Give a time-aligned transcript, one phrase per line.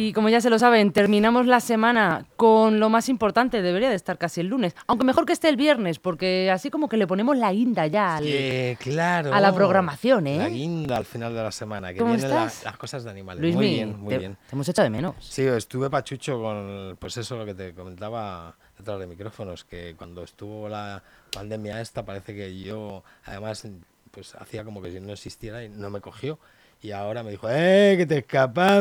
[0.00, 3.96] Y como ya se lo saben, terminamos la semana con lo más importante, debería de
[3.96, 7.06] estar casi el lunes, aunque mejor que esté el viernes, porque así como que le
[7.06, 9.34] ponemos la guinda ya al- Sí, claro.
[9.34, 10.38] a la programación, ¿eh?
[10.38, 13.42] La guinda al final de la semana, que ¿Cómo vienen la- las cosas de animales.
[13.42, 14.36] Luismi, muy bien, muy te, bien.
[14.48, 15.14] te hemos echado de menos.
[15.20, 20.22] Sí, estuve pachucho con, pues eso lo que te comentaba detrás de micrófonos, que cuando
[20.22, 23.68] estuvo la pandemia esta, parece que yo, además,
[24.10, 26.38] pues hacía como que si no existiera y no me cogió.
[26.82, 28.80] Y ahora me dijo, ¡eh, que te escapabas!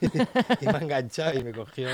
[0.60, 1.88] y me ha enganchado y me cogió.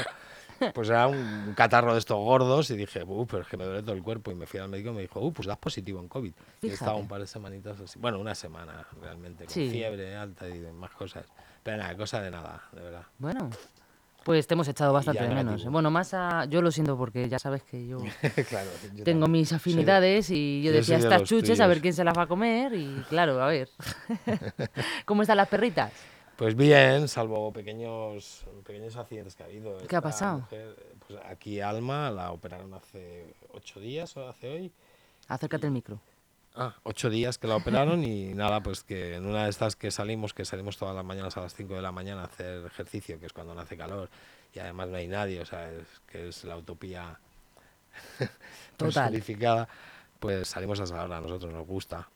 [0.72, 3.82] Pues era un catarro de estos gordos y dije, uh, pero es que me duele
[3.82, 4.30] todo el cuerpo.
[4.30, 6.32] Y me fui al médico y me dijo, uh, pues das positivo en COVID.
[6.62, 7.02] Y he estado Fíjate.
[7.02, 7.98] un par de semanitas así.
[7.98, 9.68] Bueno, una semana realmente, con Sí.
[9.70, 11.24] fiebre alta y demás cosas.
[11.64, 13.02] Pero nada, cosa de nada, de verdad.
[13.18, 13.50] Bueno,
[14.24, 15.44] pues te hemos echado bastante de menos.
[15.44, 15.70] negativo.
[15.72, 16.44] Bueno, más a...
[16.46, 17.98] Yo lo siento porque ya sabes que yo
[18.48, 18.70] claro.
[18.94, 19.42] yo tengo también.
[19.42, 22.22] mis afinidades y yo yo decía de estas chuches a ver quién se las va
[22.22, 23.68] a comer y claro, a ver.
[25.04, 25.92] ¿Cómo están las perritas?
[26.36, 29.76] Pues bien, salvo pequeños, pequeños accidentes que ha habido.
[29.86, 30.40] ¿Qué ha pasado?
[30.40, 34.72] mujer, pues aquí Alma la operaron hace ocho días o hace hoy.
[35.28, 36.00] Acércate el micro.
[36.54, 39.90] Ah, ocho días que la operaron y nada, pues que en una de estas que
[39.90, 43.18] salimos, que salimos todas las mañanas a las 5 de la mañana a hacer ejercicio,
[43.18, 44.10] que es cuando no hace calor
[44.54, 47.18] y además no hay nadie, o sea, es, que es la utopía
[48.76, 49.68] personificada,
[50.20, 52.08] pues salimos a esa hora, a nosotros nos gusta.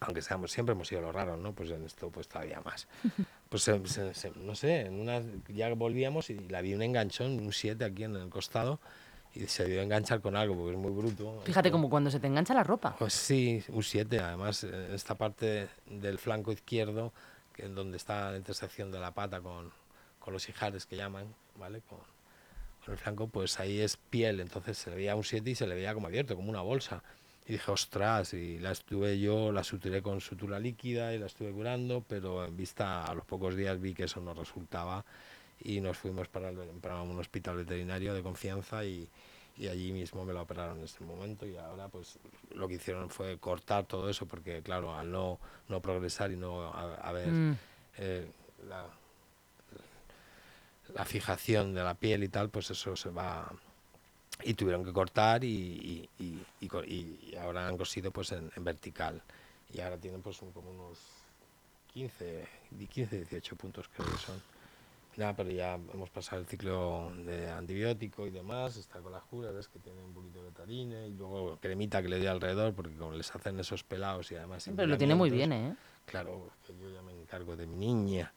[0.00, 1.52] Aunque seamos, siempre hemos sido los raros, ¿no?
[1.52, 2.86] Pues en esto pues todavía más.
[3.50, 7.32] Pues se- se- se- no sé, en una, ya volvíamos y la vi un enganchón,
[7.40, 8.78] un 7 aquí en el costado
[9.34, 11.40] y se a enganchar con algo porque es muy bruto.
[11.44, 12.96] Fíjate Esto- como cuando se te engancha la ropa.
[12.98, 17.12] pues sí, un 7, además en esta parte del flanco izquierdo,
[17.54, 19.70] que es donde está la intersección de la pata con,
[20.18, 21.80] con los ijares que llaman, ¿vale?
[21.88, 21.98] Con,
[22.84, 25.66] con el flanco, pues ahí es piel, entonces se le veía un 7 y se
[25.66, 27.02] le veía como abierto, como una bolsa.
[27.46, 31.50] Y dije, ostras, y la estuve yo, la suturé con sutura líquida y la estuve
[31.52, 35.04] curando, pero en vista a los pocos días vi que eso no resultaba
[35.62, 39.08] y nos fuimos para, el- para un hospital veterinario de confianza y,
[39.58, 42.18] y allí mismo me la operaron en ese momento y ahora pues
[42.54, 46.62] lo que hicieron fue cortar todo eso porque claro, al no, no progresar y no
[46.72, 47.56] ha- haber Mm.
[47.98, 48.30] eh,
[48.68, 48.86] la,
[50.94, 53.50] la fijación de la piel y tal, pues eso se va
[54.42, 59.22] y tuvieron que cortar y, y, y- y ahora han cosido pues en, en vertical
[59.72, 60.98] y ahora tienen pues un- como unos
[61.92, 64.40] 15, di- 15, 18 puntos creo que son.
[65.20, 69.52] Nada, pero ya hemos pasado el ciclo de antibiótico y demás, está con las curas,
[69.52, 72.96] ves que tiene un poquito de betarine y luego cremita que le doy alrededor porque
[72.96, 74.70] como les hacen esos pelados y además...
[74.74, 75.76] Pero lo tiene muy bien, ¿eh?
[76.06, 78.32] Claro, que yo ya me encargo de mi niña.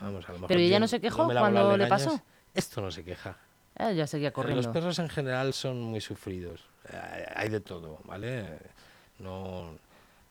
[0.00, 2.18] Vamos, a lo mejor Pero ella no se quejó las cuando le pasó.
[2.54, 3.36] Esto no se queja.
[3.78, 4.62] Eh, ya seguía corriendo.
[4.62, 6.64] Los perros en general son muy sufridos.
[7.34, 8.58] Hay de todo, ¿vale?
[9.18, 9.76] No,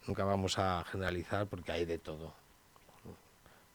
[0.08, 2.34] nunca vamos a generalizar porque hay de todo.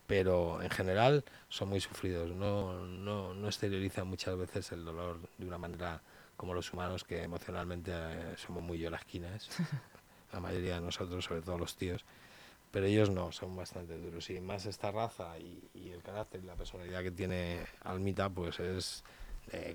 [0.06, 2.30] Pero en general son muy sufridos.
[2.30, 6.00] No, no, no exteriorizan muchas veces el dolor de una manera
[6.36, 9.48] como los humanos, que emocionalmente eh, somos muy llorasquinas.
[10.32, 12.04] La mayoría de nosotros, sobre todo los tíos.
[12.70, 14.28] Pero ellos no, son bastante duros.
[14.28, 18.60] Y más esta raza y, y el carácter y la personalidad que tiene Almita, pues
[18.60, 19.04] es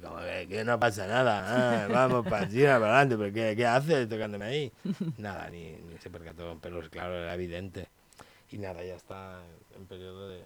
[0.02, 1.86] como que, que no pasa nada.
[1.86, 4.72] ah, vamos para encima, para adelante, pero ¿qué, qué haces tocándome ahí?
[5.18, 7.88] Nada, ni, ni se percató, pero claro, era evidente.
[8.52, 9.42] Y nada, ya está
[9.82, 10.44] en periodo de,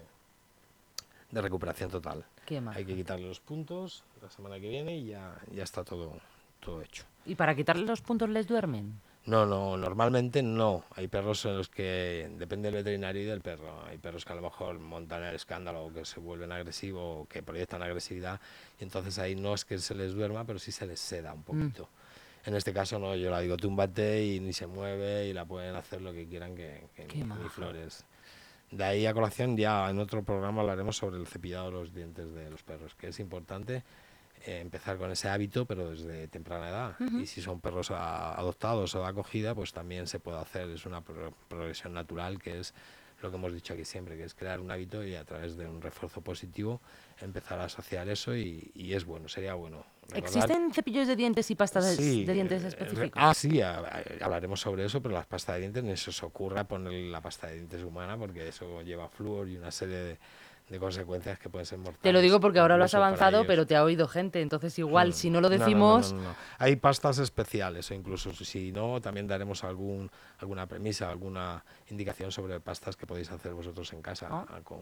[1.30, 2.24] de recuperación total.
[2.44, 2.62] Qué.
[2.74, 6.18] Hay que quitarle los puntos la semana que viene y ya, ya está todo,
[6.60, 7.04] todo hecho.
[7.24, 9.00] ¿Y para quitarle los puntos les duermen?
[9.26, 10.84] No, no, normalmente no.
[10.94, 13.84] Hay perros en los que depende del veterinario y del perro.
[13.84, 17.28] Hay perros que a lo mejor montan el escándalo o que se vuelven agresivos o
[17.28, 18.40] que proyectan agresividad
[18.80, 21.42] y entonces ahí no es que se les duerma, pero sí se les seda un
[21.42, 21.88] poquito.
[22.44, 25.74] En este caso no, yo la digo túmbate y ni se mueve y la pueden
[25.74, 28.04] hacer lo que quieran que, que ni, ni flores.
[28.70, 32.32] De ahí a colación ya en otro programa hablaremos sobre el cepillado de los dientes
[32.34, 33.84] de los perros, que es importante
[34.44, 36.96] eh, empezar con ese hábito, pero desde temprana edad.
[37.22, 40.68] Y si son perros a- adoptados o de acogida, pues también se puede hacer.
[40.70, 42.74] Es una pro- progresión natural que es
[43.22, 45.66] lo que hemos dicho aquí siempre, que es crear un hábito y a través de
[45.66, 46.80] un refuerzo positivo
[47.20, 49.84] empezar a asociar eso y, y es bueno, sería bueno.
[50.08, 53.20] Recordar- ¿Existen cepillos de dientes y pastas de- Sí, de dientes eh, específicos?
[53.24, 53.60] Ah, sí,
[54.20, 57.48] hablaremos sobre eso, pero las pastas de dientes ni se os ocurra poner la pasta
[57.48, 60.18] de dientes humana porque eso lleva flúor y una serie de,
[60.68, 62.02] de consecuencias que pueden ser mortales.
[62.02, 64.40] Te lo digo porque ahora lo has avanzado, pero te ha oído gente.
[64.40, 65.12] Entonces, igual, Mm.
[65.12, 66.36] si no lo decimos, no, no, no.
[66.58, 72.58] Hay pastas especiales o incluso si no, también daremos algún, alguna premisa, alguna indicación sobre
[72.60, 74.46] pastas que podéis hacer vosotros en casa Ah.
[74.48, 74.80] ah, con,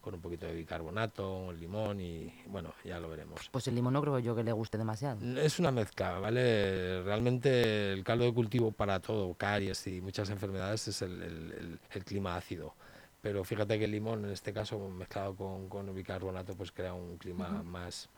[0.00, 3.48] con un poquito de bicarbonato, limón y bueno, ya lo veremos.
[3.50, 5.18] pues el limón no creo yo que le guste demasiado.
[5.40, 7.02] Es una mezcla, ¿vale?
[7.02, 11.78] Realmente el caldo de cultivo para todo, caries y muchas enfermedades es el, el- el-
[11.90, 12.74] el clima ácido.
[13.24, 17.16] Pero fíjate que el limón, en este caso, mezclado con, con bicarbonato, pues crea un
[17.16, 18.10] clima más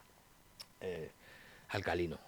[0.80, 1.12] eh,
[1.68, 2.18] alcalino.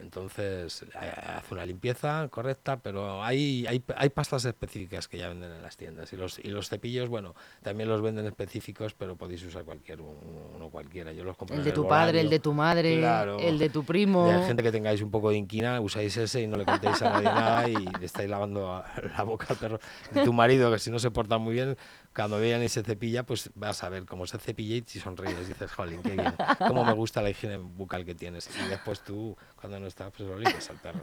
[0.00, 5.62] Entonces hace una limpieza correcta, pero hay, hay, hay, pastas específicas que ya venden en
[5.62, 6.12] las tiendas.
[6.12, 10.70] Y los, y los cepillos, bueno, también los venden específicos, pero podéis usar cualquier uno,
[10.70, 11.12] cualquiera.
[11.12, 12.94] Yo los compro el de tu padre, el de tu madre,
[13.40, 14.30] el de tu primo.
[14.30, 17.10] hay gente que tengáis un poco de inquina, usáis ese y no le contéis a
[17.10, 18.82] nadie nada y le estáis lavando
[19.16, 19.80] la boca al perro.
[20.12, 21.76] De tu marido, que si no se porta muy bien,
[22.14, 25.48] cuando vean y se cepilla, pues vas a ver cómo se cepilla y si sonríes.
[25.48, 28.48] Dices, jolín, qué bien, cómo me gusta la higiene bucal que tienes.
[28.64, 31.00] Y después tú, cuando no estás, pues lo limpias al perro.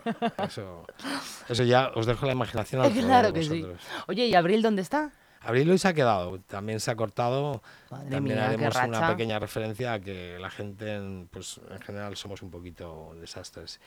[0.47, 0.85] Eso,
[1.49, 3.65] eso ya os dejo la imaginación al Claro que sí.
[4.07, 5.11] Oye, ¿y Abril dónde está?
[5.41, 7.61] Abril hoy se ha quedado, también se ha cortado.
[8.09, 10.99] también haremos una pequeña referencia a que la gente,
[11.29, 13.79] pues en general, somos un poquito desastres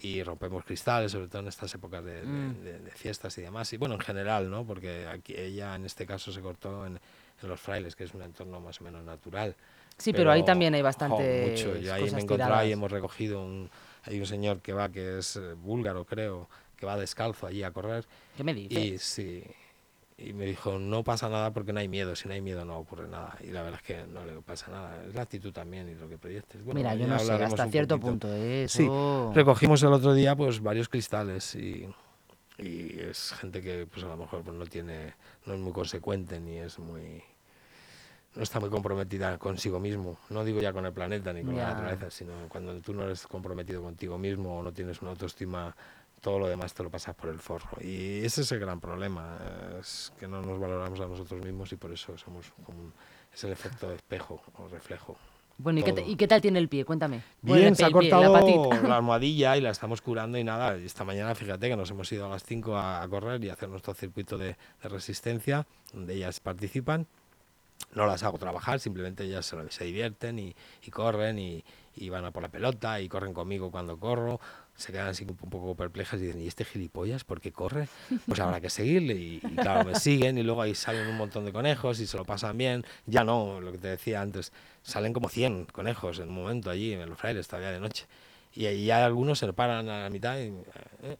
[0.00, 2.88] y rompemos cristales, sobre todo en estas épocas de, mm.
[2.94, 3.72] fiestas y demás.
[3.72, 4.66] Y bueno, en general, ¿no?
[4.66, 6.98] Porque aquí ella en este caso se cortó en,
[7.42, 9.54] los frailes, que es un entorno más o menos natural.
[9.98, 11.50] Sí, pero, ahí también hay bastante.
[11.50, 11.76] mucho.
[11.76, 13.70] Yo ahí me encontré y hemos recogido un.
[14.06, 17.70] Hay un señor que va, que es eh, búlgaro, creo, que va descalzo allí a
[17.72, 18.04] correr.
[18.36, 18.78] ¿Qué me dices?
[18.78, 19.44] Y sí,
[20.16, 22.78] y me dijo, no pasa nada porque no hay miedo, si no hay miedo no
[22.78, 23.36] ocurre nada.
[23.40, 26.08] Y la verdad es que no le pasa nada, es la actitud también y lo
[26.08, 26.64] que proyectes.
[26.64, 28.78] Mira, yo no sé, hasta cierto punto eso...
[29.32, 31.88] Sí, recogimos el otro día pues varios cristales y,
[32.58, 35.14] y es gente que pues a lo mejor pues, no tiene,
[35.46, 37.22] no es muy consecuente ni es muy...
[38.34, 41.68] No está muy comprometida consigo mismo, no digo ya con el planeta ni con la
[41.68, 45.74] naturaleza, sino cuando tú no eres comprometido contigo mismo o no tienes una autoestima
[46.24, 47.76] todo lo demás te lo pasas por el forro.
[47.82, 49.36] Y ese es el gran problema,
[49.78, 52.92] es que no nos valoramos a nosotros mismos y por eso somos como
[53.32, 55.18] es el efecto de espejo o reflejo.
[55.58, 56.84] Bueno, ¿y qué, tal tiene el pie?
[56.84, 57.22] Cuéntame.
[57.42, 61.68] Bien, se ha cortado la, almohadilla y la estamos curando y nada, esta mañana fíjate
[61.68, 64.56] que nos hemos ido a las 5 a, correr y a hacer nuestro circuito de,
[64.82, 67.06] resistencia, donde ellas participan.
[67.92, 70.54] No las hago trabajar, simplemente ellas se, se divierten y,
[70.90, 71.64] corren y,
[71.94, 74.40] y, van a por la pelota y corren conmigo cuando corro
[74.76, 77.88] se quedan así un poco perplejas y dicen, ¿y este gilipollas por qué corre?
[78.26, 79.14] Pues habrá que seguirle.
[79.14, 82.24] Y, claro, me siguen y luego ahí salen un montón de conejos y se lo
[82.24, 82.84] pasan bien.
[83.06, 84.52] Ya no, lo que te decía antes,
[84.82, 88.06] salen como 100 conejos en un momento allí en los frailes, todavía de noche.
[88.52, 90.52] Y, ahí ya algunos se paran a la mitad y
[91.02, 91.16] eh,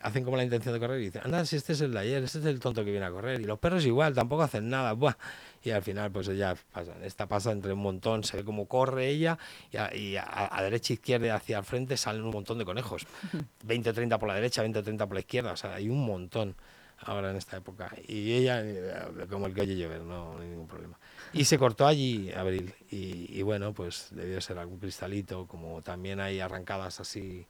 [0.00, 2.22] hacen como la intención de correr y dicen, anda, si este es el de ayer,
[2.24, 3.40] este es el tonto que viene a correr.
[3.40, 4.94] Y los perros igual, tampoco hacen nada.
[4.94, 5.16] Buah.
[5.64, 6.92] Y al final, pues ella pasa.
[7.02, 9.38] Esta pasa entre un montón, se ve como corre ella
[9.72, 13.06] y, a, derecha, izquierda y hacia el frente salen un montón de conejos.
[13.64, 15.52] 20 30 por la derecha, 20 30 por la izquierda.
[15.52, 16.54] O sea, hay un montón
[16.98, 17.90] ahora en esta época.
[18.06, 20.98] Y ella, eh, como el que oye llover, no, hay ningún problema.
[21.32, 22.74] Y se cortó allí, Abril.
[22.90, 27.46] Y, bueno, pues debió ser algún cristalito, como también hay arrancadas así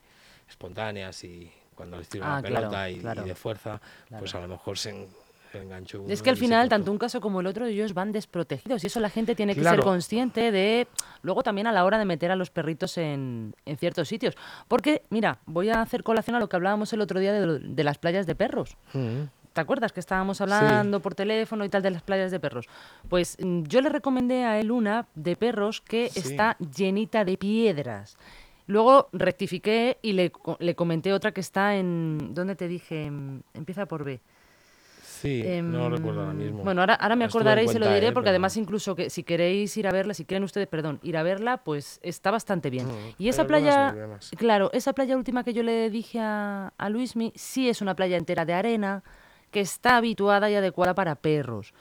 [0.49, 3.81] espontáneas y cuando les tiro la ah, pelota y, de fuerza,
[4.19, 5.08] pues a lo mejor se,
[6.09, 9.01] Es que al final, tanto un caso como el otro, ellos van desprotegidos y eso
[9.01, 10.87] la gente tiene que ser consciente de.
[11.23, 14.35] Luego también a la hora de meter a los perritos en, en, ciertos sitios.
[14.69, 17.99] Porque, mira, voy a hacer colación a lo que hablábamos el otro día de, las
[17.99, 18.77] playas de perros.
[18.93, 19.23] Mm.
[19.53, 22.67] ¿Te acuerdas que estábamos hablando por teléfono y tal de las playas de perros?
[23.09, 28.17] Pues mm, yo le recomendé a él una de perros que está llenita de piedras.
[28.67, 32.35] Luego rectifiqué y le, le, comenté otra que está en...
[32.35, 33.06] ¿Dónde te dije?
[33.53, 34.21] Empieza por B.
[35.20, 36.62] Sí, no lo recuerdo ahora mismo.
[36.62, 39.77] Bueno, ahora, ahora me acordaré y se lo diré, porque además incluso que si queréis
[39.77, 42.86] ir a verla, si quieren ustedes, perdón, ir a verla, pues está bastante bien.
[43.19, 43.94] y esa playa,
[44.36, 48.17] claro, esa playa última que yo le dije a, a Luismi, sí es una playa
[48.17, 49.03] entera de arena,
[49.50, 51.72] que está habituada y adecuada para perros.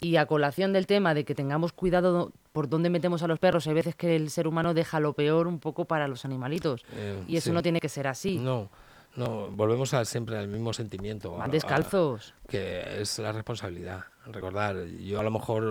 [0.00, 3.66] Y a colación del tema de que tengamos cuidado por dónde metemos a los perros,
[3.66, 6.84] hay veces que el ser humano deja lo peor un poco para los animalitos.
[6.94, 8.38] Eh, y eso no tiene que ser así.
[8.38, 8.70] No,
[9.16, 11.32] no, volvemos a siempre al mismo sentimiento.
[11.36, 12.34] Van descalzos.
[12.48, 14.04] que es la responsabilidad.
[14.26, 15.64] Recordar, yo a lo mejor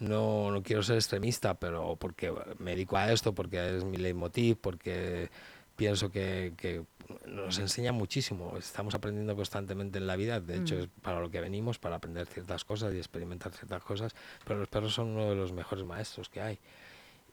[0.00, 4.56] no, no quiero ser extremista, pero porque me dedico a esto, porque es mi leitmotiv,
[4.60, 5.30] porque
[5.76, 6.82] pienso que, que
[7.26, 8.56] nos enseña muchísimo.
[8.58, 10.40] Estamos aprendiendo constantemente en la vida.
[10.40, 10.78] De hecho, mm.
[10.78, 14.14] es para lo que venimos, para aprender ciertas cosas y experimentar ciertas cosas.
[14.44, 16.58] Pero los perros son uno de los mejores maestros que hay.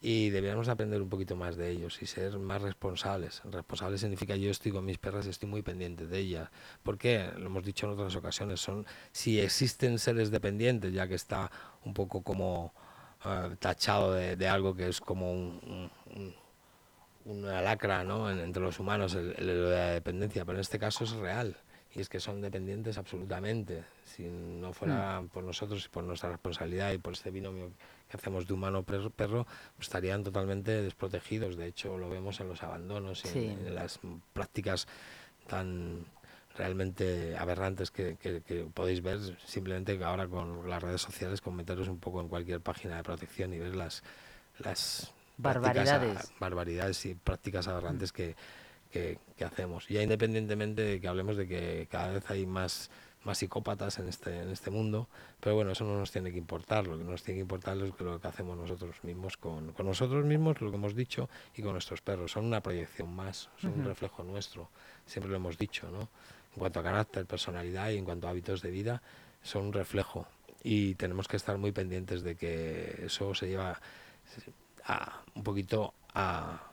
[0.06, 3.42] Y deberíamos aprender un poquito más de ellos y ser más responsables.
[3.46, 6.50] Responsables significa yo estoy con mis perras y estoy muy pendiente de ellas.
[6.84, 7.32] ¿Por qué?
[7.38, 8.60] Lo hemos dicho en otras ocasiones.
[8.60, 11.50] Son, si existen seres dependientes, ya que está
[11.86, 12.74] un poco como
[13.24, 15.90] eh, tachado de, de, algo que es como un
[17.26, 18.30] una lacra ¿no?
[18.30, 21.56] entre los humanos, el, de la dependencia, pero en este caso es real.
[21.96, 23.84] Y es que son dependientes absolutamente.
[24.04, 25.28] Si no fuera mm.
[25.30, 27.72] por nosotros y por nuestra responsabilidad y por este binomio
[28.18, 29.48] hacemos de humano-perro, pues
[29.80, 31.58] estarían totalmente desprotegidos.
[31.58, 34.00] De hecho, lo vemos en los abandonos y en, las
[34.34, 34.88] prácticas
[35.48, 36.06] tan
[36.56, 38.16] realmente aberrantes que,
[38.74, 42.98] podéis ver simplemente ahora con las redes sociales, con meteros un poco en cualquier página
[42.98, 44.04] de protección y ver las,
[44.60, 46.32] las barbaridades.
[46.40, 48.36] barbaridades y prácticas aberrantes que,
[48.92, 49.88] que, hacemos.
[49.88, 52.90] Ya independientemente de que hablemos de que cada vez hay más
[53.24, 55.08] más psicópatas en este, en este mundo,
[55.40, 57.94] pero bueno, eso no nos tiene que importar, lo que nos tiene que importar es
[58.00, 61.74] lo que hacemos nosotros mismos con, con nosotros mismos, lo que hemos dicho, y con
[61.74, 62.32] nuestros perros.
[62.32, 64.70] Son una proyección más, son un reflejo nuestro,
[65.06, 66.10] siempre lo hemos dicho, ¿no?
[66.54, 69.02] En cuanto a carácter, personalidad y en cuanto a hábitos de vida,
[69.42, 70.28] son un reflejo.
[70.64, 73.80] Y tenemos que estar muy pendientes de que eso se lleva
[74.86, 76.73] a, un poquito a,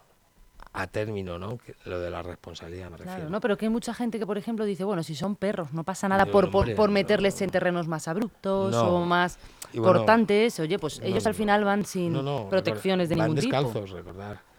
[0.73, 1.59] a término, ¿no?
[1.85, 4.65] lo de la responsabilidad, me claro, no, pero que hay mucha gente que, por ejemplo,
[4.65, 8.75] dice, bueno, si son perros, no pasa nada por, por, meterles en terrenos más abruptos
[8.75, 9.39] o más
[9.77, 10.61] cortantes.
[10.61, 12.15] Oye, pues ellos al final van sin
[12.49, 13.53] protecciones de ningún tipo.
[13.53, 14.50] Van descalzos, recordar.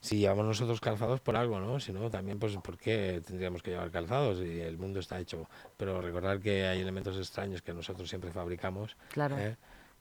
[0.00, 1.78] Si llevamos nosotros calzados por algo, ¿no?
[1.78, 4.38] Si no, también, pues, ¿por qué tendríamos que llevar calzados?
[4.40, 5.46] Y el mundo está hecho.
[5.76, 8.96] Pero recordar que hay elementos extraños que nosotros siempre fabricamos.
[9.12, 9.38] Claro.
[9.38, 9.56] ¿eh?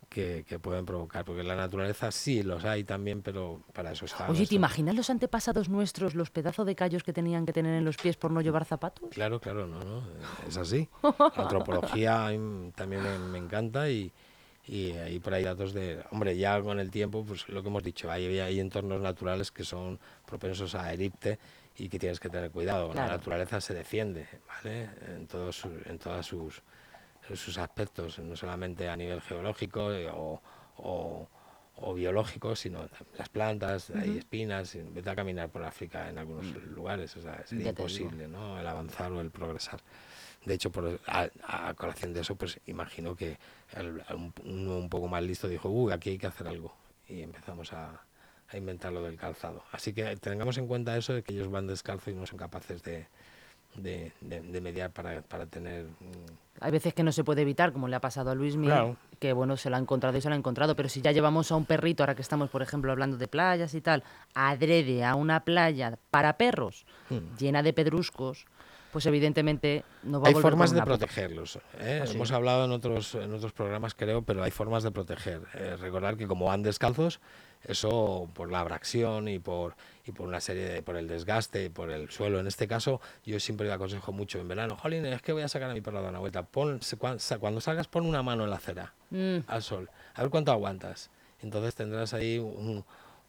[0.10, 4.30] Que, pueden provocar, porque la naturaleza sí los hay también, pero para eso está.
[4.30, 7.86] Oye, ¿te imaginas los antepasados nuestros, los pedazos de callos que tenían que tener en
[7.86, 9.10] los pies por no llevar zapatos?
[9.12, 10.04] Claro, claro, no, no,
[10.48, 10.90] es así.
[11.04, 12.32] La antropología
[12.76, 14.12] también me, encanta y,
[14.68, 17.84] y hay por ahí datos de, hombre, ya con el tiempo, pues lo que hemos
[17.84, 21.38] dicho, hay, hay entornos naturales que son propensos a herirte
[21.78, 22.94] y que tienes que tener cuidado.
[22.94, 24.90] La naturaleza se defiende, ¿vale?
[25.16, 26.62] En, todos, en todas sus
[27.36, 30.42] sus aspectos, no solamente a nivel geológico eh, o,
[30.78, 36.74] o, biológico, sino las plantas, hay espinas, vete a caminar por África en algunos mm.
[36.76, 38.60] lugares, o sea, sería imposible ¿no?
[38.60, 39.80] el avanzar o el progresar.
[40.46, 43.38] De hecho, por, a, colación de eso, pues imagino que
[44.44, 46.74] uno un poco más listo dijo, uy, aquí hay que hacer algo.
[47.08, 48.02] Y empezamos a,
[48.48, 49.64] a inventar lo del calzado.
[49.72, 52.84] Así que tengamos en cuenta eso de que ellos van descalzos y no son capaces
[52.84, 53.08] de,
[53.76, 55.88] de, de, mediar para, para tener...
[56.62, 59.34] Hay veces que no se puede evitar, como le ha pasado a Luis Miguel, que
[59.34, 61.56] bueno, se lo ha encontrado y se lo ha encontrado, pero si ya llevamos a
[61.56, 65.42] un perrito, ahora que estamos, por ejemplo, hablando de playas y tal, adrede a una
[65.42, 67.38] playa para perros hmm.
[67.38, 68.46] llena de pedruscos,
[68.92, 72.02] pues evidentemente no va hay a volver formas de protegerlos ¿eh?
[72.04, 75.76] ¿Ah, hemos hablado en otros en otros programas creo pero hay formas de proteger eh,
[75.80, 77.20] recordar que como van descalzos
[77.64, 79.76] eso por la abracción y por,
[80.06, 82.40] y por una serie de, por el desgaste, por el suelo.
[82.40, 85.48] En este caso, yo siempre le aconsejo mucho en verano, jolín, es que voy a
[85.48, 86.44] sacar a mi perro a dar una vuelta.
[86.44, 86.80] Pon,
[87.40, 89.40] cuando salgas, pon una mano en la acera, mm.
[89.48, 91.10] al sol, a ver cuánto aguantas.
[91.42, 92.40] Entonces tendrás ahí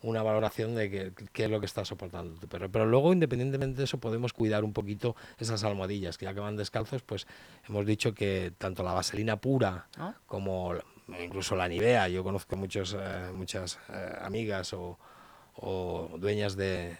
[0.03, 2.71] una valoración de qué, es lo que está soportando tu perro.
[2.71, 6.57] Pero luego, independientemente de eso, podemos cuidar un poquito esas almohadillas, que ya que van
[6.57, 7.27] descalzos, pues
[7.69, 10.15] hemos dicho que tanto la vaselina pura ah.
[10.27, 10.75] como
[11.23, 12.09] incluso la Nivea.
[12.09, 14.99] Yo conozco muchos, eh, muchas eh, amigas o,
[16.19, 16.97] dueñas de,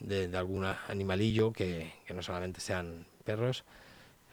[0.00, 3.64] de, algún animalillo que, no solamente sean perros,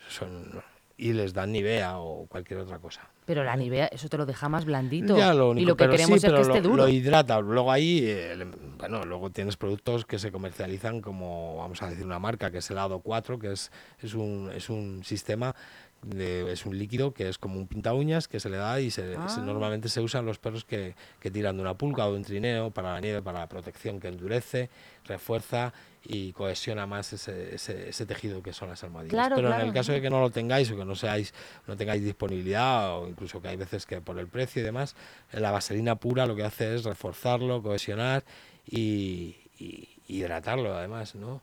[0.08, 0.64] son
[1.02, 3.02] y les dan Nivea o cualquier otra cosa.
[3.26, 5.18] Pero la Nivea, eso te lo deja más blandito.
[5.56, 6.84] y lo que queremos es que esté duro.
[6.84, 7.40] Lo hidrata.
[7.42, 8.46] Luego ahí, eh,
[8.78, 12.70] bueno, luego tienes productos que se comercializan como, vamos a decir, una marca que es
[12.70, 15.56] el ADO 4, que es, es, un, es un sistema
[16.18, 19.16] es un líquido que es como un pinta uñas que se le da y se,
[19.16, 19.28] ah.
[19.44, 22.72] normalmente se usan los perros que, que, tiran de una pulga o de un trineo
[22.72, 24.70] para la nieve, para la protección que endurece,
[25.06, 29.30] refuerza y cohesiona más ese, ese, tejido que son las almohadillas.
[29.36, 31.34] Pero en el caso de que no lo tengáis o que no seáis,
[31.68, 34.96] no tengáis disponibilidad o incluso que hay veces que por el precio y demás,
[35.32, 38.24] la vaselina pura lo que hace es reforzarlo, cohesionar
[38.66, 39.36] y,
[40.08, 41.42] hidratarlo además, ¿no?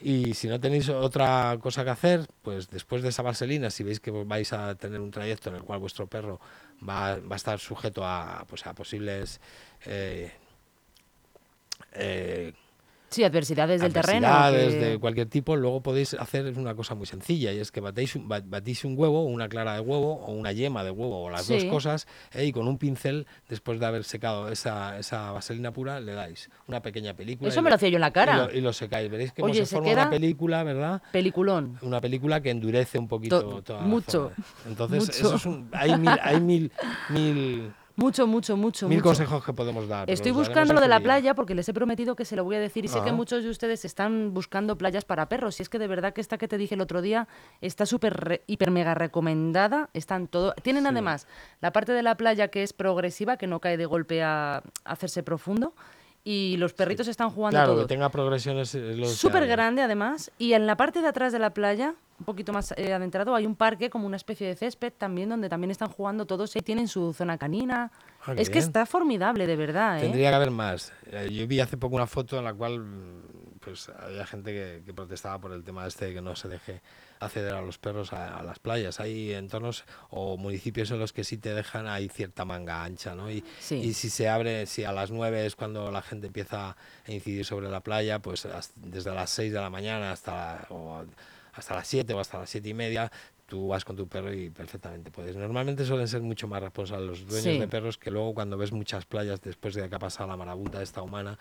[0.00, 3.98] Y si no tenéis otra cosa que hacer, pues después de esa vaselina, si veis
[3.98, 6.40] que vais a tener un trayecto en el cual vuestro perro
[6.88, 9.40] va, va a estar sujeto a, pues a posibles
[9.86, 10.30] eh,
[11.92, 12.52] eh,
[13.10, 14.26] Sí, adversidades del terreno.
[14.26, 18.14] Adversidades de cualquier tipo, luego podéis hacer una cosa muy sencilla y es que batéis
[18.16, 21.48] un, batís un huevo, una clara de huevo o una yema de huevo o las
[21.48, 26.00] dos cosas eh, y con un pincel, después de haber secado esa, esa vaselina pura,
[26.00, 27.48] le dais una pequeña película.
[27.48, 28.48] Eso me lo hacía yo en la cara.
[28.52, 29.10] Y lo, secáis.
[29.10, 31.02] Veréis que se, forma una película, ¿verdad?
[31.12, 31.78] Peliculón.
[31.82, 34.32] Una película que endurece un poquito toda Mucho.
[34.66, 36.72] Entonces, Eso es un, hay mil, hay mil,
[37.10, 38.88] mil mucho, mucho, mucho.
[38.88, 40.08] Mil consejos que podemos dar.
[40.08, 42.60] Estoy buscando lo de la playa porque les he prometido que se lo voy a
[42.60, 45.58] decir y sé que muchos de ustedes están buscando playas para perros.
[45.58, 47.26] Y es que de verdad que esta que te dije el otro día
[47.60, 49.90] está súper, hiper, mega recomendada.
[49.94, 50.54] Están todo.
[50.62, 51.26] Tienen además
[51.60, 55.24] la parte de la playa que es progresiva, que no cae de golpe a hacerse
[55.24, 55.74] profundo
[56.30, 60.76] y los perritos están jugando claro, que tenga progresiones súper grande además y en la
[60.76, 64.06] parte de atrás de la playa un poquito más eh, adentrado hay un parque como
[64.06, 67.90] una especie de césped también donde también están jugando todos y tienen su zona canina.
[68.26, 70.02] Ah, es que está formidable de verdad ¿eh?
[70.02, 70.92] tendría que haber más.
[71.06, 72.84] Eh, yo vi hace poco una foto en la cual
[73.60, 76.82] pues había gente que, protestaba por el tema este de que no se deje
[77.20, 79.00] acceder a los perros a, las playas.
[79.00, 83.30] Hay entornos o municipios en los que sí te dejan, hay cierta manga ancha, ¿no?
[83.30, 86.76] Y, y si se abre, si a las 9 es cuando la gente empieza a
[87.12, 88.46] incidir sobre la playa, pues
[88.76, 90.68] desde las 6 de la mañana hasta,
[91.52, 93.10] hasta las 7 o hasta las 7 y media
[93.48, 95.34] tú vas con tu perro y perfectamente puedes.
[95.34, 99.06] Normalmente suelen ser mucho más responsables los dueños de perros que luego cuando ves muchas
[99.06, 101.38] playas después de que ha pasado la marabunta esta humana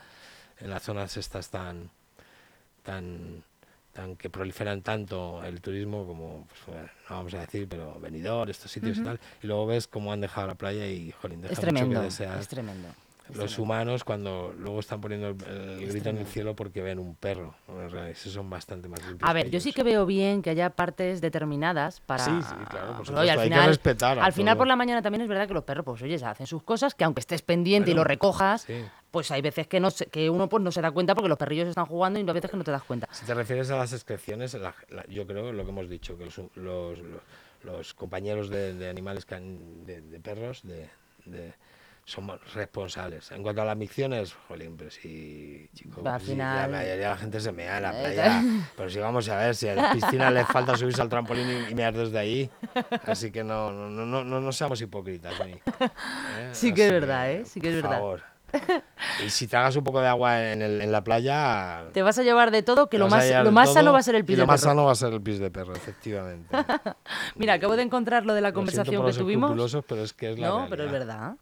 [0.60, 1.91] en las zonas estas tan
[2.84, 3.43] tan
[3.97, 6.77] tan que proliferan tanto el turismo como pues,
[7.09, 10.21] no vamos a decir pero venidor estos sitios y tal y luego ves cómo han
[10.21, 12.89] dejado la playa y jolín deja es tremendo, mucho que es tremendo
[13.34, 17.55] los humanos cuando luego están poniendo el, grito en el cielo porque ven un perro.
[18.10, 19.29] Esos son bastante más limpios.
[19.29, 22.24] A ver, yo sí que veo bien que haya partes determinadas para...
[22.24, 24.19] Sí, sí, claro, por al hay final, que respetar.
[24.19, 26.63] Al final por la mañana también es verdad que los perros, pues oye, hacen sus
[26.63, 28.67] cosas, que aunque estés pendiente y lo recojas,
[29.12, 31.67] pues hay veces que no que uno pues no se da cuenta porque los perrillos
[31.67, 33.07] están jugando y hay veces que no te das cuenta.
[33.12, 34.57] Si te refieres a las excreciones,
[35.10, 37.00] yo creo lo que hemos dicho, que los, los,
[37.63, 40.89] los, compañeros de, animales que han, de, perros, de
[42.07, 43.29] somos responsables.
[43.31, 46.71] En cuanto a las micciones, jolín, pero si, chicos, al final...
[46.71, 48.43] la mayoría de la gente se mea en la playa.
[48.77, 51.75] pero si vamos a ver, si a las piscinas les falta subirse al trampolín y,
[51.75, 52.49] mear desde ahí.
[53.05, 55.33] Así que no, no, no, no, no seamos hipócritas.
[55.41, 55.59] ¿eh?
[56.53, 57.43] Sí que es verdad, ¿eh?
[57.45, 57.97] Sí que es verdad.
[57.97, 58.23] Favor.
[59.25, 61.87] Y si te hagas un poco de agua en, el, en, la playa.
[61.91, 64.15] Te vas a llevar de todo, que lo más, lo más sano va a ser
[64.15, 64.47] el pis de perro.
[64.47, 66.55] Lo más sano va a ser el pis de perro, efectivamente.
[67.35, 69.83] Mira, acabo de encontrar lo de la conversación que tuvimos.
[69.85, 71.35] pero es que es la No, pero es verdad.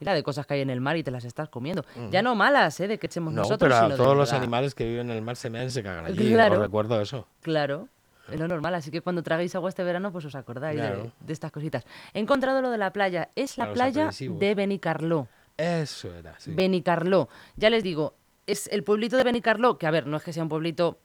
[0.00, 1.84] Mira, de cosas que hay en el mar y te las estás comiendo.
[2.10, 2.88] Ya no malas, ¿eh?
[2.88, 3.58] De que echemos nosotros.
[3.60, 6.06] pero a todos los animales que viven en el mar se mean y se cagan
[6.06, 6.32] allí.
[6.32, 6.56] Claro.
[6.56, 7.26] Os recuerdo eso.
[7.42, 7.88] Claro.
[8.30, 11.52] Es lo normal, así que cuando traguéis agua este verano, pues os acordáis de, estas
[11.52, 11.84] cositas.
[12.14, 13.28] He encontrado lo de la playa.
[13.34, 15.28] Es la playa de Benicarló.
[15.56, 16.52] Eso era, sí.
[16.52, 17.28] Benicarló.
[17.56, 18.14] Ya les digo,
[18.46, 20.98] es el pueblito de Benicarló, que a ver, no es que sea un pueblito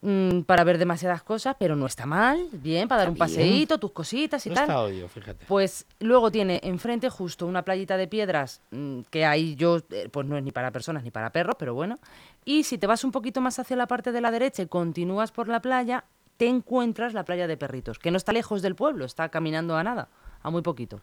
[0.00, 3.90] Mm, para ver demasiadas cosas, pero no está mal, bien, para dar un paseíto, tus
[3.90, 4.64] cositas y no tal.
[4.64, 5.44] Está odio, fíjate.
[5.48, 10.24] Pues luego tiene enfrente justo una playita de piedras mm, que ahí yo, eh, pues
[10.24, 11.98] no es ni para personas ni para perros, pero bueno.
[12.44, 15.32] Y si te vas un poquito más hacia la parte de la derecha y continúas
[15.32, 16.04] por la playa,
[16.36, 19.82] te encuentras la playa de perritos, que no está lejos del pueblo, está caminando a
[19.82, 20.08] nada,
[20.42, 21.00] a muy poquito.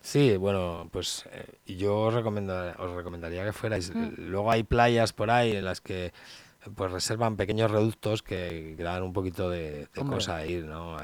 [0.00, 3.92] Sí, bueno, pues eh, yo os, os recomendaría que fuerais.
[3.92, 4.14] Mm.
[4.30, 6.12] Luego hay playas por ahí en las que
[6.74, 10.96] pues reservan pequeños reductos que, dan un poquito de, cosa a ir, ¿no?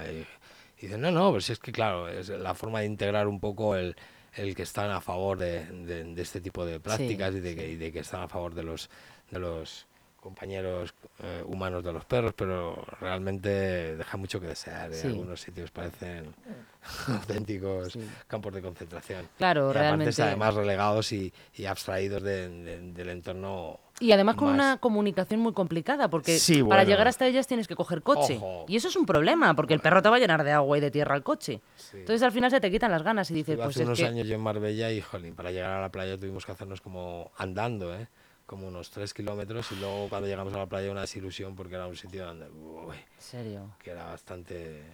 [0.81, 3.41] y dicen, no, no, pues si es que claro, es la forma de integrar un
[3.41, 3.97] poco el,
[4.35, 7.77] el que están a favor de, de, este tipo de prácticas y, de que, y
[7.77, 8.89] de que están a favor de los,
[9.31, 9.87] de los
[10.21, 14.93] compañeros eh, humanos de los perros, pero realmente deja mucho que desear.
[14.93, 15.03] En ¿eh?
[15.07, 16.35] algunos sitios parecen
[17.09, 19.29] auténticos campos de concentración.
[19.39, 20.23] Claro, y realmente.
[20.23, 23.81] además relegados y, y abstraídos del entorno.
[24.01, 28.03] Y además con una comunicación muy complicada, porque para llegar hasta ellas tienes que coger
[28.03, 28.41] coche.
[28.69, 30.81] Y eso es un problema, porque el perro te va a llenar de agua y
[30.81, 31.61] de tierra al coche.
[31.93, 34.35] Entonces al final se te quitan las ganas y dices, pues hace unos años yo
[34.35, 38.09] en Marbella y, jolín, para llegar a la playa tuvimos que hacernos como andando, ¿eh?
[38.49, 41.87] como unos 3 kilómetros y luego cuando llegamos a la playa una desilusión porque era
[41.87, 43.75] un sitio donde uy, serio?
[43.79, 44.85] que era bastante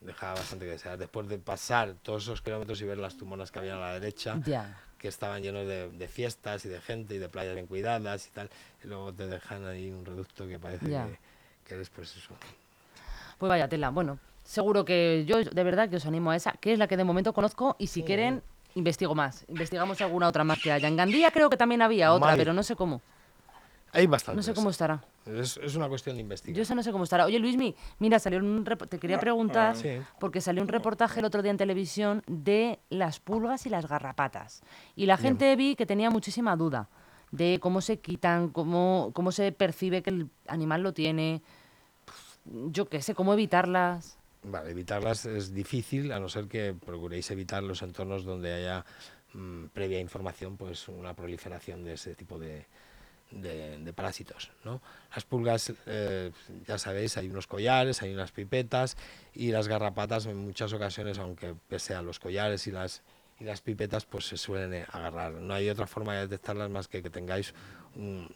[0.00, 3.58] dejaba bastante que desear después de pasar todos esos kilómetros y ver las tumonas que
[3.58, 4.40] había a la derecha
[5.06, 8.50] que estaban llenos de, fiestas y de gente y de playas bien cuidadas y tal
[8.84, 11.18] y luego te dejan ahí un reducto que parece que,
[11.64, 12.34] que después eso
[13.38, 16.72] pues vaya tela bueno seguro que yo de verdad que os animo a esa que
[16.72, 18.42] es la que de momento conozco y si quieren
[18.76, 19.44] investigo más.
[19.48, 20.86] Investigamos alguna otra más que haya.
[20.86, 23.00] En Gandía creo que también había otra, pero no sé cómo.
[23.92, 24.36] Hay bastante.
[24.36, 25.02] No sé cómo estará.
[25.26, 26.56] Es, una cuestión de investigar.
[26.56, 27.24] Yo eso no sé cómo estará.
[27.24, 29.74] Oye, Luismi, mira, salió un te quería preguntar,
[30.20, 34.62] porque salió un reportaje el otro día en televisión de las pulgas y las garrapatas.
[34.94, 36.88] Y la gente vi que tenía muchísima duda
[37.32, 41.42] de cómo se quitan, cómo, cómo se percibe que el animal lo tiene.
[42.44, 44.18] Yo qué sé, cómo evitarlas.
[44.44, 48.84] Vale, evitarlas es difícil, a no ser que procuréis evitar los entornos donde haya
[49.32, 52.66] mm, previa información, pues una proliferación de ese tipo de,
[53.30, 54.50] de, parásitos.
[54.64, 54.80] ¿no?
[55.14, 56.30] Las pulgas, eh,
[56.66, 58.96] ya sabéis, hay unos collares, hay unas pipetas
[59.34, 63.02] y las garrapatas en muchas ocasiones, aunque pese a los collares y las,
[63.38, 65.32] y las pipetas, pues se suelen agarrar.
[65.32, 67.54] No hay otra forma de detectarlas más que que tengáis
[67.94, 68.28] un,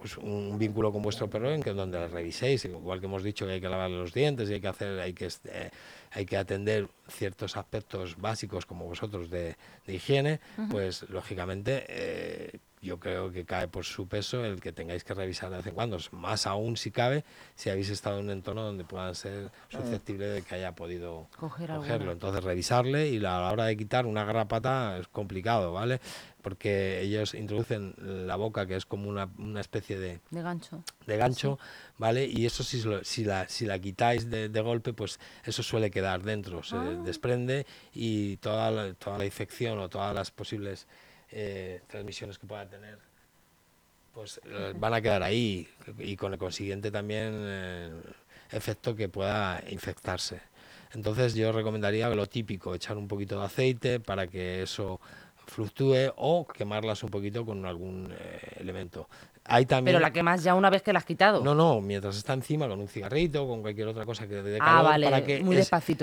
[0.00, 3.46] pues un vínculo con vuestro perro en que donde la reviséis, igual que hemos dicho
[3.46, 5.70] que hay que lavar los dientes y hay que hacer, hay que eh,
[6.12, 9.56] hay que atender ciertos aspectos básicos como vosotros de,
[9.86, 15.12] higiene, pues lógicamente eh, yo creo que cae por su peso el que tengáis que
[15.12, 18.62] revisar de vez en cuando, más aún si cabe, si habéis estado en un entorno
[18.62, 22.12] donde puedan ser susceptibles de que haya podido cogerlo.
[22.12, 26.00] Entonces revisarle y a la hora de quitar una garrapata es complicado, ¿vale?
[26.40, 31.16] Porque ellos introducen la boca, que es como una, una especie de, de gancho, de
[31.18, 31.58] gancho
[31.98, 32.24] ¿vale?
[32.24, 36.62] Y eso si, si, la, si la quitáis de, golpe, pues eso suele quedar dentro,
[36.62, 37.02] se ah.
[37.04, 40.86] desprende y toda la, toda la infección o todas las posibles
[41.32, 42.98] eh, transmisiones que pueda tener,
[44.12, 47.90] pues eh, van a quedar ahí y con el consiguiente también eh,
[48.50, 50.40] efecto que pueda infectarse.
[50.92, 55.00] Entonces yo recomendaría lo típico, echar un poquito de aceite para que eso
[55.46, 58.12] fluctúe o quemarlas un poquito con algún
[58.56, 59.08] elemento.
[59.84, 61.42] Pero la quemas ya una vez que la has quitado.
[61.42, 64.82] No, no, mientras está encima con un cigarrito, con cualquier otra cosa que dé ah,
[64.82, 65.42] calor, para que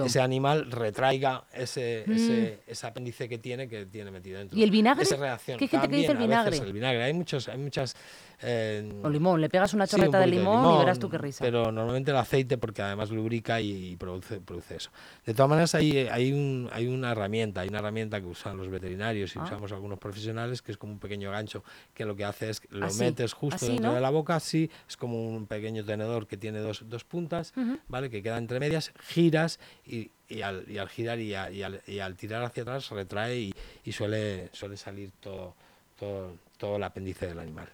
[0.06, 2.12] ese animal retraiga ese, mm.
[2.12, 4.58] ese, ese, apéndice que tiene que tiene metido dentro.
[4.58, 5.04] ¿Y el vinagre?
[5.04, 5.58] Esa reacción.
[5.60, 6.58] ¿Qué gente que dice el vinagre?
[6.58, 7.04] el vinagre.
[7.04, 7.96] Hay, muchos, hay muchas
[8.40, 11.44] eh, o limón, le pegas una chorreta de, limón y verás tú qué risa.
[11.44, 14.92] Pero normalmente el aceite porque además lubrica y, produce, produce eso.
[15.26, 18.70] De todas maneras hay, hay, un, hay una herramienta, hay una herramienta que usan los
[18.70, 19.44] veterinarios y ah.
[19.44, 21.64] usamos algunos profesionales que es como un pequeño gancho
[21.96, 25.28] que lo que hace es lo metes justo dentro de la boca, así, es como
[25.28, 27.54] un pequeño tenedor que tiene dos, dos puntas,
[27.88, 28.10] ¿vale?
[28.10, 32.00] Que queda entre medias, giras y, y al, y al girar y, y, al, y,
[32.00, 33.52] al, tirar hacia atrás retrae
[33.84, 35.56] y, suele, suele salir todo,
[36.00, 37.70] todo todo el apéndice del animal.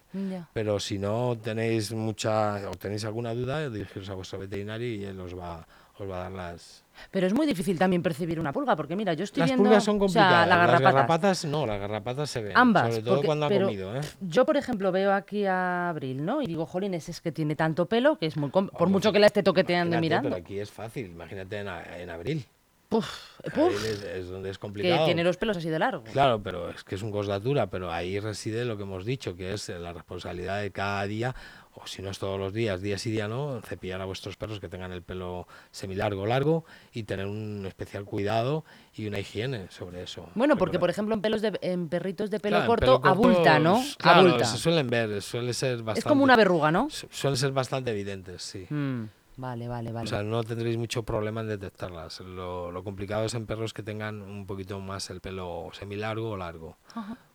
[0.52, 5.18] Pero si no tenéis mucha o tenéis alguna duda, dirigiros a vuestro veterinario y él
[5.20, 5.66] os va,
[5.98, 6.84] os va a dar las...
[7.10, 9.64] Pero es muy difícil también percibir una pulga, porque mira, yo estoy las viendo...
[9.64, 13.46] Las pulgas son complicadas, las garrapatas no, las garrapatas se ven, Ambas, sobre todo cuando
[13.46, 13.96] han comido.
[13.96, 14.00] ¿eh?
[14.20, 16.42] Yo, por ejemplo, veo aquí a Abril, ¿no?
[16.42, 18.50] Y digo, jolines, es que tiene tanto pelo que es muy...
[18.50, 20.30] por mucho que la esté toqueteando mirando.
[20.30, 22.46] Pero aquí es fácil, imagínate en, en Abril.
[22.88, 25.00] Puf, Es, donde es complicado.
[25.00, 26.04] Que tiene los pelos así de largo.
[26.04, 29.52] Claro, pero es que es un cosdatura, pero ahí reside lo que hemos dicho, que
[29.52, 31.34] es la responsabilidad de cada día,
[31.74, 34.60] o si no es todos los días, días y día no, cepillar a vuestros perros
[34.60, 40.02] que tengan el pelo semilargo largo y tener un especial cuidado y una higiene sobre
[40.02, 40.28] eso.
[40.34, 43.82] Bueno, porque por ejemplo en pelos de, en perritos de pelo corto abulta, ¿no?
[43.98, 46.00] Claro, se suelen ver, suele ser bastante.
[46.00, 46.88] Es como una verruga, ¿no?
[46.90, 48.66] Suelen ser bastante evidentes, sí.
[48.70, 49.04] Mm.
[49.36, 50.04] Vale, vale, vale.
[50.04, 52.20] O sea, no tendréis mucho problema en detectarlas.
[52.20, 56.36] Lo, lo, complicado es en perros que tengan un poquito más el pelo semilargo o
[56.36, 56.76] largo.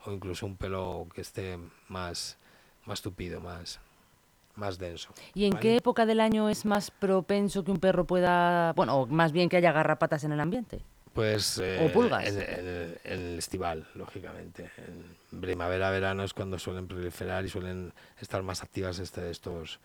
[0.06, 2.38] O incluso un pelo que esté más,
[2.86, 3.82] más tupido, más,
[4.60, 5.10] más denso.
[5.34, 9.08] ¿Y en qué época del año es más propenso que un perro pueda, bueno, o
[9.08, 10.82] más bien que haya garrapatas en el ambiente?
[11.14, 12.28] Pues ¿O eh, pulgas?
[12.28, 14.70] En, el estival, lógicamente.
[15.32, 19.80] En primavera, verano es cuando suelen proliferar y suelen estar más activas este, estos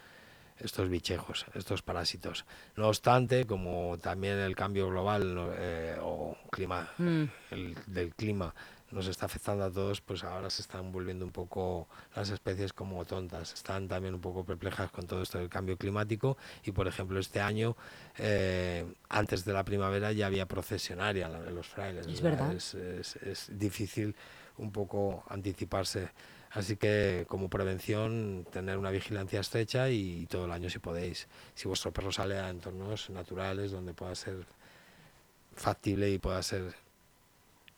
[0.60, 2.44] estos bichejos, estos parásitos.
[2.76, 7.24] No obstante, como también el cambio global eh, o clima, mm.
[7.50, 8.54] el, del clima
[8.94, 13.04] nos está afectando a todos, pues ahora se están volviendo un poco las especies como
[13.04, 17.18] tontas, están también un poco perplejas con todo esto del cambio climático y por ejemplo
[17.18, 17.76] este año,
[18.18, 22.06] eh, antes de la primavera ya había procesionaria de los frailes.
[22.06, 22.52] Es verdad.
[22.52, 24.14] Es, es difícil
[24.56, 26.10] un poco anticiparse
[26.54, 31.26] Así que como prevención, tener una vigilancia estrecha y todo el año si podéis.
[31.56, 34.46] Si vuestro perro sale a entornos naturales donde pueda ser
[35.56, 36.72] factible y pueda ser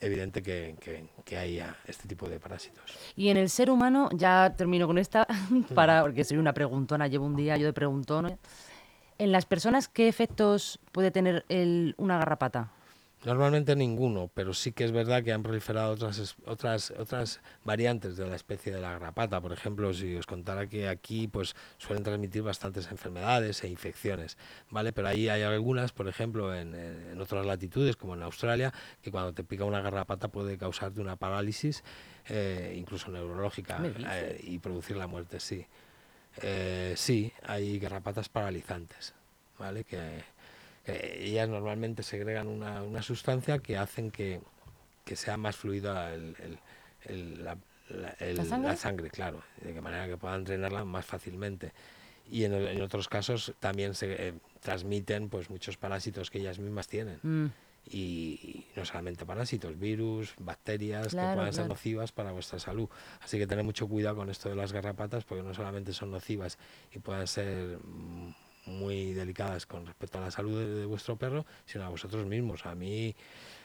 [0.00, 0.76] evidente que,
[1.24, 2.84] que, haya este tipo de parásitos.
[3.16, 5.26] Y en el ser humano, ya termino con esta,
[5.74, 8.38] para, porque soy una preguntona, llevo un día yo de preguntón.
[9.18, 11.44] En las personas, ¿qué efectos puede tener
[11.96, 12.72] una garrapata?
[13.26, 18.24] Normalmente ninguno, pero sí que es verdad que han proliferado otras, otras, otras variantes de
[18.24, 19.40] la especie de la garrapata.
[19.40, 24.38] Por ejemplo, si os contara que aquí pues, suelen transmitir bastantes enfermedades e infecciones,
[24.70, 24.92] ¿vale?
[24.92, 29.32] Pero ahí hay algunas, por ejemplo, en, en otras latitudes, como en Australia, que cuando
[29.32, 31.82] te pica una garrapata puede causarte una parálisis,
[32.28, 35.66] eh, incluso neurológica, eh, y producir la muerte, sí.
[36.42, 39.14] Eh, sí, hay garrapatas paralizantes,
[39.58, 39.82] ¿vale?
[39.82, 40.22] Que
[40.86, 44.40] ellas normalmente segregan una, una, sustancia que hacen que,
[45.04, 46.36] que sea más fluida el,
[47.04, 47.56] el, la,
[47.88, 49.10] ¿La, sangre?
[49.10, 51.72] claro, de manera que puedan drenarla más fácilmente.
[52.28, 56.88] Y en, en otros casos también se eh, transmiten pues muchos parásitos que ellas mismas
[56.88, 57.20] tienen.
[57.22, 57.46] Mm.
[57.88, 62.88] Y, no solamente parásitos, virus, bacterias que puedan ser nocivas para vuestra salud.
[63.20, 66.58] Así que tener mucho cuidado con esto de las garrapatas porque no solamente son nocivas
[66.92, 68.34] y pueden ser mm,
[68.66, 72.66] muy delicadas con respecto a la salud de, vuestro perro, sino a vosotros mismos.
[72.66, 73.14] A mí,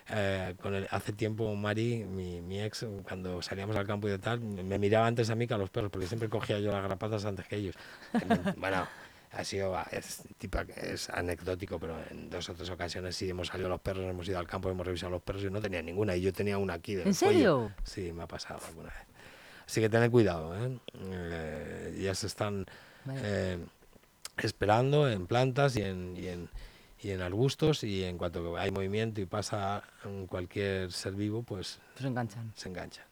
[0.09, 4.19] eh, con el, hace tiempo, Mari, mi, mi, ex, cuando salíamos al campo y de
[4.19, 6.81] tal, me miraba antes a mí que a los perros, porque siempre cogía yo las
[6.81, 7.75] garrapatas antes que ellos.
[8.57, 8.87] bueno,
[9.31, 13.69] ha sido es, tipo, es anecdótico, pero en dos o tres ocasiones sí hemos salido
[13.69, 16.21] los perros, hemos ido al campo, hemos revisado los perros y no tenía ninguna, y
[16.21, 16.95] yo tenía una aquí.
[16.95, 17.71] ¿En serio?
[17.83, 19.07] Sí, me ha pasado alguna vez.
[19.65, 20.77] Así que tened cuidado, ¿eh?
[20.99, 22.65] Eh, ya se están
[23.09, 23.57] eh,
[24.41, 26.49] esperando en plantas y en, y en,
[27.01, 29.83] y en arbustos y en cuanto hay movimiento y pasa
[30.27, 32.51] cualquier ser vivo, pues se enganchan.
[32.55, 33.05] Se enganchan.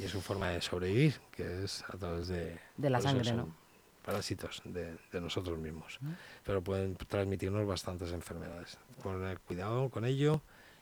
[0.00, 2.56] Y es su forma de sobrevivir, que es a través de...
[2.76, 3.52] De la sangre, ¿no?
[4.04, 5.98] Parásitos de, de nosotros mismos.
[6.44, 8.78] Pero pueden transmitirnos bastantes enfermedades.
[9.02, 10.40] Poner cuidado con ello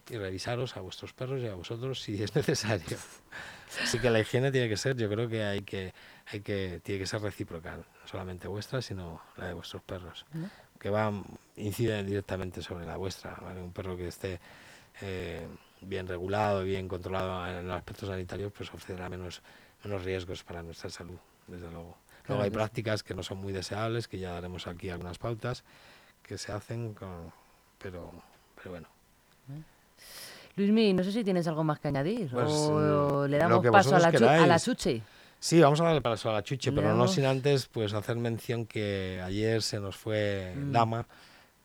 [0.09, 2.97] y revisaros a vuestros perros y a vosotros si es necesario.
[3.83, 5.93] Así que la higiene tiene que ser, yo creo que hay que,
[6.27, 10.25] hay que tiene que ser recíproca, no solamente vuestra, sino la de vuestros perros,
[10.79, 11.13] que va
[11.57, 13.37] incide directamente sobre la vuestra.
[13.57, 14.41] Un perro que esté
[15.03, 15.47] eh,
[15.81, 19.43] bien regulado, bien controlado en los aspectos sanitarios, pues ofrecerá menos,
[19.85, 21.99] menos riesgos para nuestra salud, desde luego.
[22.29, 25.65] Luego hay prácticas que no son muy deseables, que ya daremos aquí algunas pautas
[26.23, 27.33] que se hacen, con,
[27.79, 28.11] pero,
[28.57, 28.89] pero bueno.
[30.57, 33.99] Luismi, no sé si tienes algo más que añadir pues, o, le damos paso a
[33.99, 35.03] la, a la, chuche.
[35.39, 38.65] Sí, vamos a darle paso a la chuche, pero no sin antes pues hacer mención
[38.65, 40.73] que ayer se nos fue mm.
[40.73, 41.07] Dama,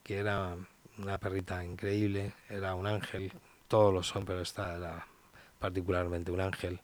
[0.04, 0.56] que era
[0.98, 3.32] una perrita increíble, era un ángel,
[3.70, 5.08] todos lo son, pero esta era
[5.58, 6.82] particularmente un ángel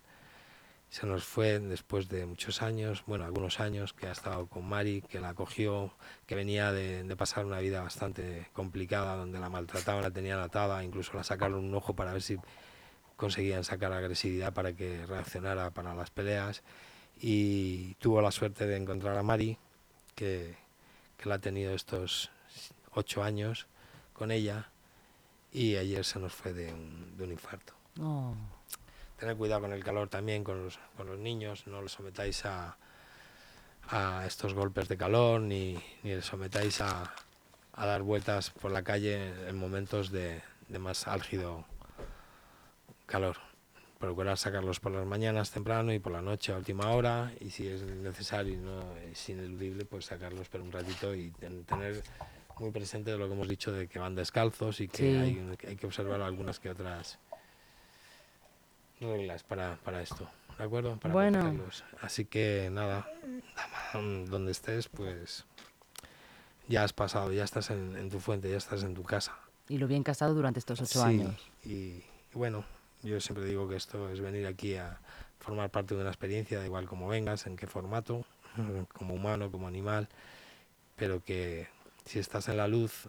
[0.89, 5.01] se nos fue después de muchos años, bueno, algunos años, que ha estado con Mari,
[5.01, 5.91] que la acogió,
[6.25, 11.13] que venía de, pasar una vida bastante complicada, donde la maltrataban, la tenían atada, incluso
[11.13, 12.37] la sacaron un ojo para ver si
[13.17, 16.63] conseguían sacar agresividad para que reaccionara para las peleas.
[17.19, 19.57] Y tuvo la suerte de encontrar a Mari,
[20.15, 20.55] que,
[21.17, 22.31] que la ha tenido estos
[22.93, 23.67] ocho años
[24.13, 24.69] con ella,
[25.51, 27.73] y ayer se nos fue de un, de un infarto.
[27.99, 28.35] Oh
[29.17, 32.77] tener cuidado con el calor también, con los, con los niños, no los sometáis a,
[33.89, 37.13] a estos golpes de calor, ni, ni les sometáis a,
[37.73, 41.65] a, dar vueltas por la calle en momentos de, de más álgido
[43.05, 43.37] calor.
[43.99, 47.67] Procurar sacarlos por las mañanas temprano y por la noche a última hora y si
[47.67, 51.31] es necesario y no es ineludible, pues sacarlos por un ratito y
[51.65, 52.03] tener
[52.59, 55.87] muy presente lo que hemos dicho de que van descalzos y que hay, hay que
[55.87, 57.17] observar algunas que otras
[58.99, 60.97] reglas para, para esto, ¿de acuerdo?
[60.97, 61.55] Para bueno.
[62.01, 63.07] Así que nada,
[63.93, 65.45] donde estés, pues
[66.67, 69.37] ya has pasado, ya estás en, tu fuente, ya estás en tu casa.
[69.69, 71.35] Y lo bien estado durante estos ocho años.
[71.63, 72.63] Y, y bueno,
[73.03, 74.99] yo siempre digo que esto es venir aquí a
[75.39, 78.25] formar parte de una experiencia, da igual como vengas, en qué formato,
[78.93, 80.07] como humano, como animal,
[80.95, 81.67] pero que
[82.05, 83.07] si estás en la luz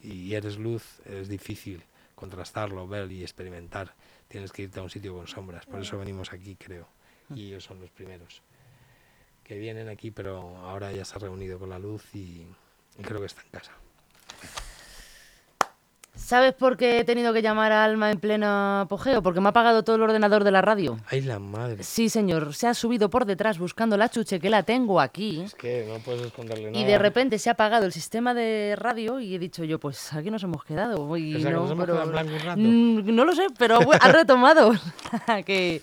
[0.00, 1.82] y eres luz, es difícil
[2.14, 3.94] contrastarlo, ver y experimentar
[4.30, 5.66] tienes que irte a un sitio con sombras.
[5.66, 6.86] Por eso venimos aquí, creo.
[7.28, 7.36] Mm.
[7.36, 8.42] Y ellos son los primeros
[9.42, 12.46] que vienen aquí, pero ahora ya se ha reunido con la luz y,
[13.02, 13.72] creo que está en casa.
[16.20, 19.22] ¿Sabes por qué he tenido que llamar a Alma en pleno apogeo?
[19.22, 20.98] Porque me ha apagado todo el ordenador de la radio.
[21.08, 21.82] ¡Ay, la madre!
[21.82, 22.54] Sí, señor.
[22.54, 25.40] Se ha subido por detrás buscando la chuche que la tengo aquí.
[25.40, 26.78] Es que no puedes esconderle nada.
[26.78, 30.12] Y de repente se ha apagado el sistema de radio y he dicho yo, pues
[30.12, 31.16] aquí nos hemos quedado.
[31.16, 32.60] Y no, nos hemos quedado en blanco un rato?
[32.60, 34.72] Mm, no lo sé, pero ha retomado.
[35.46, 35.82] que,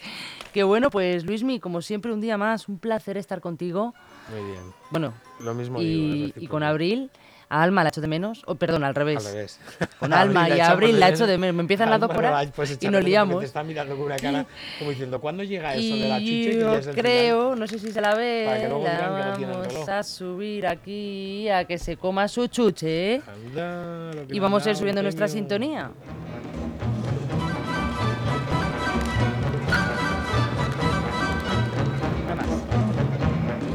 [0.53, 3.93] que bueno, pues Luismi, como siempre, un día más, un placer estar contigo.
[4.31, 4.63] Muy bien.
[4.91, 7.11] Bueno, lo mismo y, y con Abril
[7.49, 9.25] a Alma la echo de menos, o perdón, al revés.
[9.25, 9.59] Al revés.
[9.99, 11.55] Con Alma y Abril la echo de menos.
[11.55, 13.39] Me empiezan las dos por ahí pues y nos liamos.
[13.39, 14.45] Te está mirando con una cara
[14.79, 16.59] como diciendo, ¿cuándo llega eso de la chuche?
[16.59, 21.77] Yo creo, no sé si se la ve, la vamos a subir aquí a que
[21.77, 23.21] se coma su chuche, ¿eh?
[24.29, 25.91] y vamos a ir subiendo nuestra sintonía.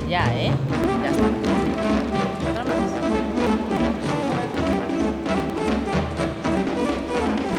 [0.08, 0.50] Ya, ¿eh?
[0.50, 0.71] Ya.